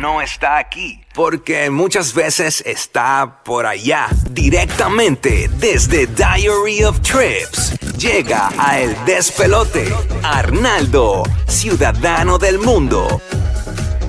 [0.00, 7.78] no está aquí, porque muchas veces está por allá, directamente desde Diary of Trips.
[7.98, 9.92] Llega a El Despelote,
[10.22, 13.20] Arnaldo, ciudadano del mundo.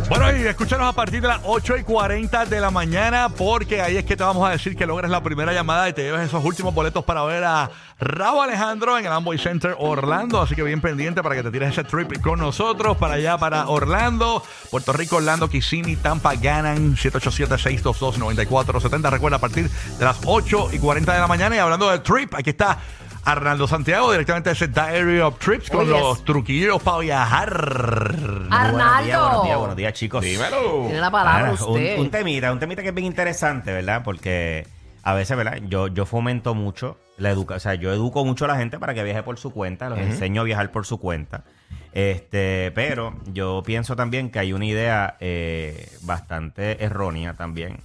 [0.09, 3.95] Bueno, y escúchanos a partir de las 8 y 40 de la mañana, porque ahí
[3.95, 6.43] es que te vamos a decir que logres la primera llamada y te lleves esos
[6.43, 7.69] últimos boletos para ver a
[7.99, 10.41] Raúl Alejandro en el Amboy Center Orlando.
[10.41, 13.69] Así que bien pendiente para que te tires ese trip con nosotros para allá, para
[13.69, 19.11] Orlando, Puerto Rico, Orlando, Kissimmee, Tampa, ganan 787-622-9470.
[19.11, 21.55] Recuerda, a partir de las 8 y 40 de la mañana.
[21.55, 22.79] Y hablando del trip, aquí está.
[23.25, 26.01] Arnaldo Santiago, directamente de ese Diary of Trips con Oh, yes.
[26.01, 27.49] los truquillos para viajar.
[27.53, 29.19] Buenos días, Arnaldo.
[29.29, 30.21] buenos días, buenos días, chicos.
[30.23, 31.95] Tiene la palabra Ah, usted.
[31.95, 34.01] Un, un temita, un temita que es bien interesante, ¿verdad?
[34.03, 34.65] Porque
[35.03, 35.59] a veces, ¿verdad?
[35.67, 38.93] Yo, yo fomento mucho la educación, o sea, yo educo mucho a la gente para
[38.93, 41.43] que viaje por su cuenta, los enseño a viajar por su cuenta.
[41.91, 47.79] Este, pero yo pienso también que hay una idea eh, bastante errónea también.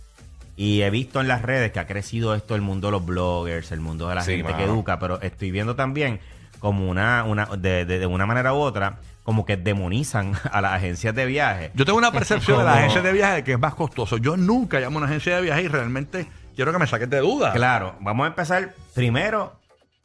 [0.57, 3.73] Y he visto en las redes que ha crecido esto el mundo de los bloggers,
[3.73, 6.21] el mundo de la Sí, gente que educa, pero estoy viendo también
[6.61, 10.73] como una, una de, de- de una manera u otra, como que demonizan a las
[10.75, 11.71] agencias de viaje.
[11.75, 14.17] Yo tengo una percepción de la Como- agencia de viaje que es más costoso.
[14.17, 17.19] Yo nunca llamo a una agencia de viaje y realmente quiero que me saques de
[17.19, 17.53] duda.
[17.53, 19.59] Claro, vamos a empezar primero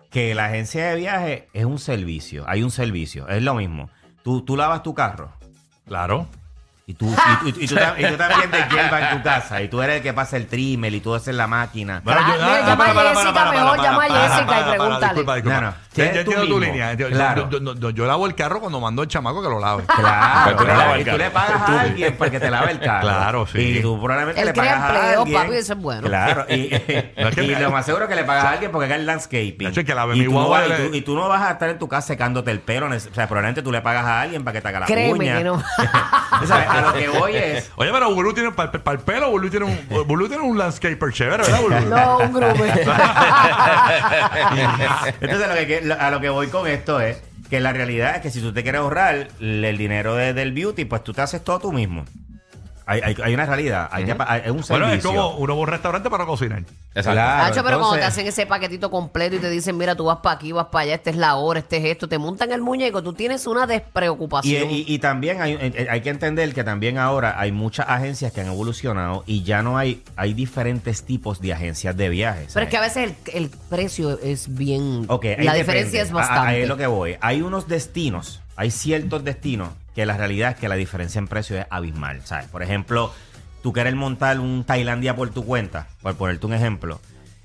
[0.09, 3.89] que la agencia de viaje es un servicio, hay un servicio, es lo mismo.
[4.23, 5.31] Tú, tú lavas tu carro
[5.85, 6.27] Claro.
[6.89, 7.05] Y tú,
[7.45, 9.97] y, y- y tú, y tú también te hierba en tu casa y tú eres
[9.97, 12.01] el que pasa el trimel y tú haces la máquina.
[12.03, 15.05] Bueno, Ah, mira, llama a Jessica, mejor llama a Jessica y pregúntale.
[15.05, 15.61] Disculpa, disculpa.
[15.61, 15.73] No, no.
[15.93, 16.59] Tú entiendo tu mismo.
[16.59, 16.93] línea.
[16.93, 17.47] Yo, Claro.
[17.49, 19.83] yo- yo- yo- yo lavo el carro cuando mando el chamaco que lo lave.
[19.83, 23.01] Claro, tú claro, y tú le pagas a alguien para que te lave el carro.
[23.01, 23.59] Claro, sí.
[23.77, 25.41] Y tú probablemente Él le crea pagas a empleo, alguien.
[25.43, 26.01] papi, eso es bueno.
[26.07, 26.69] Claro, y,
[27.17, 28.85] No, es que y me- lo más seguro es que le pagas a alguien porque
[28.85, 29.71] haga el landscaping.
[29.73, 31.41] Que lave y, mi tú no guagua vas, y, le- tú, y tú no vas
[31.43, 32.87] a estar en tu casa secándote el pelo.
[32.87, 35.37] O sea, probablemente tú le pagas a alguien para que te haga la Créeme uña.
[35.37, 35.61] que no.
[36.79, 37.71] A lo que voy es...
[37.75, 41.43] Oye, pero Bulu tiene para el pelo, Bulu tiene un, Bulu tiene un landscaper chévere,
[41.43, 41.79] ¿verdad, Bulu?
[41.89, 42.65] No, un grupo.
[45.21, 48.21] Entonces, lo que, lo- a lo que voy con esto es que la realidad es
[48.21, 51.43] que si tú te quieres ahorrar el dinero de- del beauty, pues tú te haces
[51.43, 52.05] todo tú mismo.
[52.91, 55.09] Hay, hay, hay una realidad, hay que pa- hay- es un Bueno, es servicio.
[55.11, 56.59] como uno va a un restaurante para cocinar.
[56.59, 57.11] Exacto.
[57.11, 60.05] Claro, Hacho, pero cuando te entonces- hacen ese paquetito completo y te dicen, mira, tú
[60.05, 62.51] vas para aquí, vas para allá, esta es la hora, este es esto, te montan
[62.51, 64.71] el muñeco, tú tienes una Y, despreocupación.
[64.71, 68.41] y- y también hay, eh, hay que entender que también ahora hay muchas agencias que
[68.41, 72.51] han evolucionado y ya no hay, hay diferentes tipos de agencias de viajes.
[72.53, 75.05] pero es que a veces el, el precio es bien...
[75.09, 75.57] Ok, ahí la depende.
[75.59, 76.47] diferencia es A- a- bastante.
[76.49, 77.17] Ahí es lo que voy.
[77.21, 81.59] Hay unos destinos, hay ciertos destinos que la realidad es que la diferencia en precio
[81.59, 82.21] es abismal.
[82.25, 82.47] ¿sabes?
[82.47, 83.11] Por ejemplo,
[83.61, 86.99] tú quieres montar un Tailandia por tu cuenta, por ponerte un ejemplo,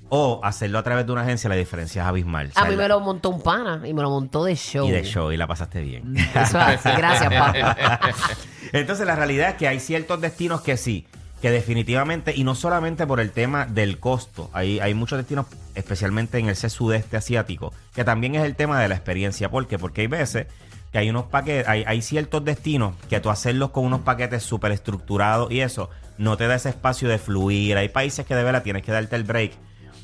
[0.09, 2.51] o hacerlo a través de una agencia, la diferencia es abismal.
[2.51, 2.71] A ¿sabes?
[2.71, 4.87] mí me lo montó un pana y me lo montó de show.
[4.87, 6.15] Y de show, y la pasaste bien.
[6.17, 6.89] Eso es así.
[6.95, 7.99] Gracias, papá.
[8.71, 11.07] Entonces la realidad es que hay ciertos destinos que sí,
[11.41, 16.37] que definitivamente, y no solamente por el tema del costo, hay, hay muchos destinos, especialmente
[16.37, 19.49] en el sudeste asiático, que también es el tema de la experiencia.
[19.49, 19.79] ¿Por qué?
[19.79, 20.47] Porque hay veces
[20.95, 24.71] que hay unos paquetes, hay, hay ciertos destinos que tú hacerlos con unos paquetes súper
[24.71, 27.75] estructurados y eso no te da ese espacio de fluir.
[27.75, 29.51] Hay países que de verdad tienes que darte el break.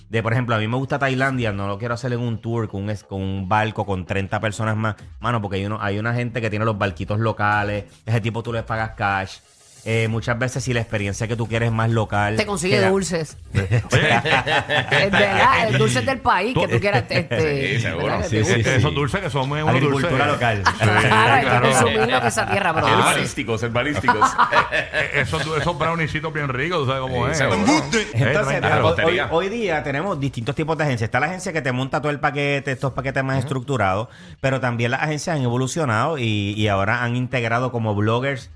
[0.09, 2.67] De, por ejemplo, a mí me gusta Tailandia, no lo quiero hacer en un tour
[2.67, 4.97] con un, con un barco con 30 personas más.
[5.21, 8.51] Mano, porque hay, uno, hay una gente que tiene los barquitos locales, ese tipo tú
[8.51, 9.37] les pagas cash.
[9.83, 12.35] Eh, muchas veces si la experiencia que tú quieres es más local.
[12.35, 13.35] Te consigue que la- dulces.
[13.53, 17.03] Es verdad, el dulce del país que tú quieras.
[17.09, 18.05] Este, Sí, seguro.
[18.05, 18.21] ¿verdad?
[18.21, 18.69] Que Sí, te sí, guste.
[18.71, 20.27] eh, esos dulces que son muy Agricultura dulces.
[20.33, 20.63] local.
[20.67, 22.95] Sí, Claro, hay que que esa tierra El produce.
[23.03, 24.29] balísticos, el balísticos.
[24.73, 27.37] Eh, Esos, esos browniecitos bien ricos, tú sabes cómo Sí, es.
[27.37, 27.57] seguro.
[27.61, 28.67] Entonces, tranquilo.
[28.67, 29.27] hoy, repostería.
[29.31, 31.07] hoy día tenemos distintos tipos de agencias.
[31.07, 34.07] Está la agencia que te monta todo el paquete, estos paquetes más estructurados,
[34.39, 38.49] pero también las agencias han evolucionado y, y ahora han integrado como bloggers,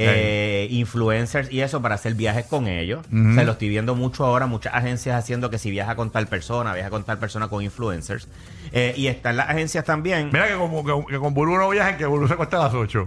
[0.00, 3.04] eh, influencers y eso para hacer viajes con ellos.
[3.10, 6.72] Se lo estoy viendo mucho ahora, muchas agencias haciendo que si viaja con tal persona,
[6.72, 8.28] viaja con tal persona con influencers.
[8.72, 10.30] Eh, y están las agencias también.
[10.32, 12.74] Mira que, como, que, que con Bulu no viajan, que Bulu se cuesta a las
[12.74, 13.06] 8.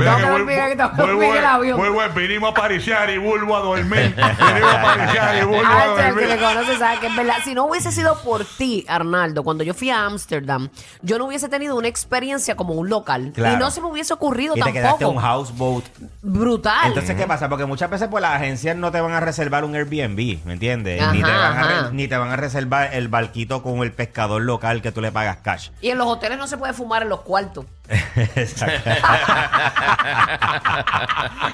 [0.00, 1.80] No me olvides que el avión.
[2.14, 4.14] vinimos a pariciar y vuelvo a dormir.
[4.16, 6.38] Vinimos a pariciar y vuelvo a que dormir.
[6.38, 7.36] conoce sabe que es verdad.
[7.44, 10.68] Si no hubiese sido por ti, Arnaldo, cuando yo fui a Ámsterdam,
[11.02, 13.32] yo no hubiese tenido una experiencia como un local.
[13.34, 13.56] Claro.
[13.56, 15.20] Y no se me hubiese ocurrido Y te quedaste en un tampoco.
[15.20, 15.84] houseboat.
[16.22, 16.88] Brutal.
[16.88, 17.48] Entonces, ¿qué pasa?
[17.48, 21.00] Porque muchas veces pues las agencias no te van a reservar un Airbnb, ¿me entiendes?
[21.12, 21.90] ni, te van a re- ajá.
[21.92, 25.38] ni te van a reservar el barquito con el pescador local que tú le pagas
[25.38, 25.70] cash.
[25.80, 27.64] y en los hoteles no se puede fumar en los cuartos.
[28.36, 28.90] Exacto.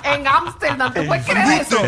[0.04, 1.78] en Ámsterdam, ¿tú puedes creer eso?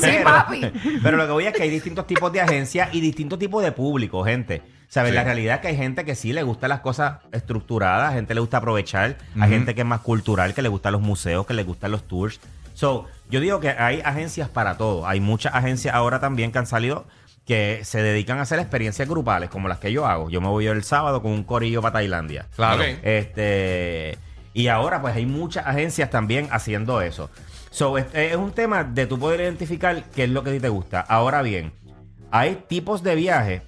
[0.00, 0.72] sí, papi.
[1.02, 3.72] Pero lo que voy es que hay distintos tipos de agencias y distintos tipos de
[3.72, 4.62] público, gente.
[4.92, 5.12] ¿Sabes?
[5.12, 5.16] Sí.
[5.16, 8.34] La realidad es que hay gente que sí le gustan las cosas estructuradas, a gente
[8.34, 11.54] le gusta aprovechar, hay gente que es más cultural, que le gustan los museos, que
[11.54, 12.40] le gustan los tours.
[12.74, 15.06] So, yo digo que hay agencias para todo.
[15.08, 17.06] Hay muchas agencias ahora también que han salido
[17.46, 20.28] que se dedican a hacer experiencias grupales, como las que yo hago.
[20.28, 22.48] Yo me voy el sábado con un corillo para Tailandia.
[22.54, 22.82] Claro.
[23.02, 24.18] Este,
[24.52, 27.30] y ahora pues hay muchas agencias también haciendo eso.
[27.70, 30.60] So, es, es un tema de tú poder identificar qué es lo que a ti
[30.60, 31.00] te gusta.
[31.00, 31.72] Ahora bien,
[32.30, 33.62] hay tipos de viajes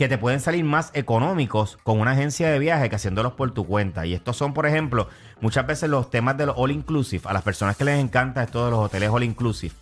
[0.00, 3.66] que te pueden salir más económicos con una agencia de viaje que haciéndolos por tu
[3.66, 4.06] cuenta.
[4.06, 5.10] Y estos son, por ejemplo,
[5.42, 7.22] muchas veces los temas de los all inclusive.
[7.26, 9.74] A las personas que les encanta esto de los hoteles all inclusive.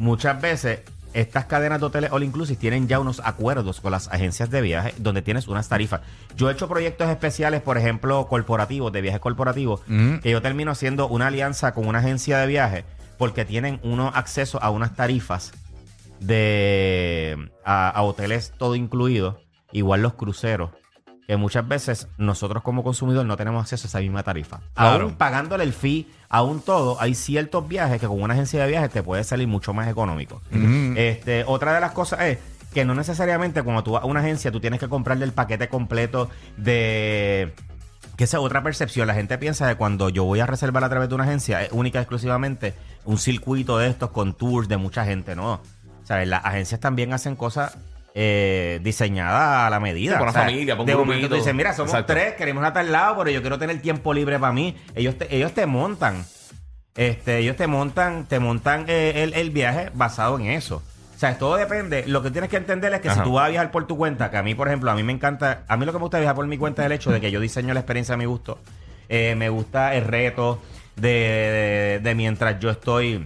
[0.00, 0.80] Muchas veces
[1.12, 4.94] estas cadenas de hoteles all inclusive tienen ya unos acuerdos con las agencias de viaje
[4.98, 6.00] donde tienes unas tarifas.
[6.34, 9.82] Yo he hecho proyectos especiales, por ejemplo, corporativos, de viajes corporativos,
[10.22, 12.84] que yo termino haciendo una alianza con una agencia de viaje
[13.16, 15.52] porque tienen uno acceso a unas tarifas
[16.18, 19.38] de a, a hoteles todo incluido,
[19.72, 20.70] igual los cruceros,
[21.26, 24.60] que muchas veces nosotros como consumidor no tenemos acceso a esa misma tarifa.
[24.74, 25.04] Claro.
[25.04, 28.90] Aún pagándole el fee, aún todo, hay ciertos viajes que con una agencia de viajes
[28.90, 30.42] te puede salir mucho más económico.
[30.96, 32.38] este, otra de las cosas es
[32.72, 35.68] que no necesariamente cuando tú vas a una agencia tú tienes que comprarle el paquete
[35.68, 37.54] completo de
[38.16, 39.06] que esa es otra percepción.
[39.06, 41.72] La gente piensa que cuando yo voy a reservar a través de una agencia es
[41.72, 42.74] única y exclusivamente
[43.04, 45.34] un circuito de estos con tours de mucha gente.
[45.34, 45.60] No.
[46.04, 46.28] ¿Sabes?
[46.28, 47.76] Las agencias también hacen cosas
[48.14, 50.18] eh, diseñadas a la medida.
[50.18, 52.12] Sí, O sea, familia, un De momento tú dices, mira, somos Exacto.
[52.12, 54.76] tres, queremos a tal lado, pero yo quiero tener tiempo libre para mí.
[54.94, 56.24] Ellos te, ellos te montan.
[56.94, 60.82] Este, ellos te montan, te montan eh, el, el viaje basado en eso.
[61.16, 62.04] O sea, todo depende.
[62.06, 63.18] Lo que tienes que entender es que Ajá.
[63.18, 65.02] si tú vas a viajar por tu cuenta, que a mí, por ejemplo, a mí
[65.04, 67.10] me encanta, a mí lo que me gusta viajar por mi cuenta es el hecho
[67.12, 68.58] de que yo diseño la experiencia a mi gusto.
[69.08, 70.60] Eh, me gusta el reto
[70.96, 73.24] de, de- de mientras yo estoy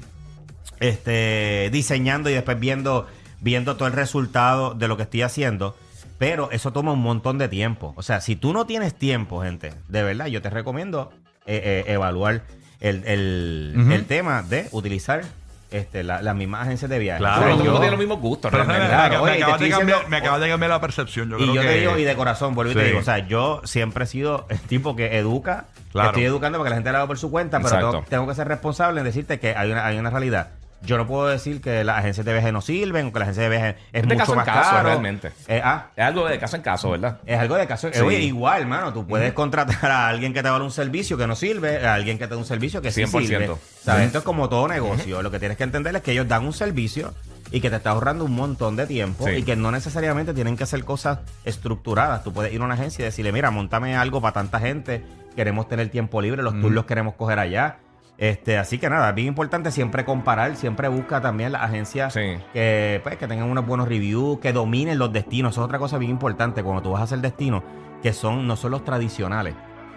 [0.81, 3.07] este, diseñando y después viendo,
[3.47, 5.77] viendo todo el resultado de lo que estoy haciendo.
[6.19, 7.93] Pero eso toma un montón de tiempo.
[7.97, 11.11] O sea, si tú no tienes tiempo, gente, de verdad, yo te recomiendo
[11.47, 12.43] eh, eh, evaluar
[12.81, 15.23] el, el- tema de utilizar
[15.71, 17.19] este, la- las mismas agencias de viaje.
[17.21, 17.37] Claro.
[17.37, 18.97] O sea, Todo el yo- mundo tiene los mismos gustos, Pero me, realmente.
[18.97, 21.31] me- Claro, me oye, acabas de cambiar, diciendo- me acabas de cambiar la percepción.
[21.31, 22.87] Yo y creo yo que, te digo, y de corazón, vuelvo y te Sí.
[22.89, 26.09] digo, o sea, yo siempre he sido el tipo que educa, Claro.
[26.13, 28.27] que estoy educando para que la gente lo haga por su cuenta, pero tengo, tengo
[28.27, 30.49] que ser responsable en decirte que hay una, hay una realidad.
[30.83, 33.45] Yo no puedo decir que las agencias de viaje no sirven, o que las agencias
[33.51, 34.83] de viaje es de mucho caso en más caso, caro.
[34.89, 35.33] realmente.
[35.49, 37.19] Eh, ah, Es algo de caso en caso, ¿verdad?
[37.27, 37.89] es algo de caso.
[37.93, 38.01] Sí.
[38.01, 41.35] Oye, igual, hermano, tú puedes contratar a alguien que te vale un servicio que no
[41.35, 43.27] sirve, a alguien que te da un servicio que sí 100%.
[43.27, 43.51] sirve.
[43.83, 44.07] ¿Sabes?
[44.07, 45.23] Esto es como todo negocio.
[45.23, 47.15] Lo que tienes que entender es que ellos dan un servicio
[47.53, 49.31] y que te está ahorrando un montón de tiempo Sí.
[49.37, 52.23] y que no necesariamente tienen que hacer cosas estructuradas.
[52.25, 55.05] Tú puedes ir a una agencia y decirle, mira, montame algo para tanta gente,
[55.37, 57.79] queremos tener tiempo libre, los tours los queremos coger allá.
[58.19, 62.39] Este, así que nada, es bien importante siempre comparar, siempre busca también las agencias Sí.
[62.55, 65.53] que, pues, que tengan unos buenos reviews, que dominen los destinos.
[65.53, 67.63] Eso es otra cosa bien importante cuando tú vas a hacer destinos,
[68.03, 69.55] que son no son los tradicionales.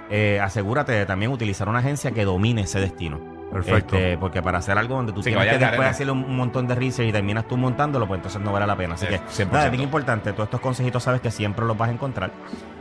[0.09, 3.19] Eh, asegúrate de también utilizar una agencia que domine ese destino.
[3.53, 3.95] Perfecto.
[3.95, 6.23] Este, porque para hacer algo donde tú Sí, que tienes que, al después hacerle un,
[6.23, 8.93] un montón de research y terminas tú montándolo, pues entonces no vale la pena.
[8.95, 9.51] Así Eh, que 100%.
[9.53, 10.33] nada, es bien importante.
[10.33, 12.31] Todos estos consejitos sabes que siempre los vas a encontrar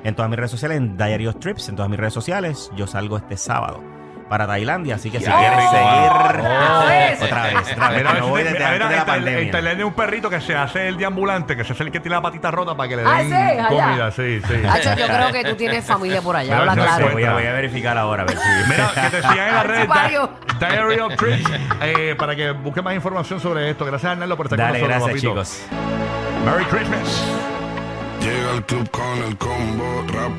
[0.05, 2.71] en todas mis redes sociales, en Diary of Trips, en todas mis redes sociales.
[2.77, 3.83] Yo salgo este sábado
[4.29, 7.23] para Tailandia, así que si quieres rico, seguir Otra vez.
[7.23, 9.51] otra vez, otra vez, no voy mira, desde antes mira, de la en pandemia.
[9.53, 12.17] Tailandia hay un perrito que se hace el deambulante, que se hace el que tiene
[12.17, 13.69] la patita rota para que le Ah, den sí, allá.
[13.69, 14.11] comida.
[14.11, 14.55] Sí, sí.
[14.69, 17.09] Hacho, yo creo que tú tienes familia por allá, habla no claro.
[17.13, 18.49] Voy a, voy a verificar ahora a ver si.
[18.69, 20.31] Mira, que te sigan en las Ay, redes Mario.
[20.59, 21.51] Di- Diary of Trips
[21.83, 23.85] eh, para que busquen más información sobre esto.
[23.85, 25.67] Gracias, Arnaldo, por estar Dale, con nosotros, gracias, papito.
[25.69, 26.45] chicos.
[26.45, 27.25] Merry Christmas.
[28.21, 30.33] Llega al club con el combo rap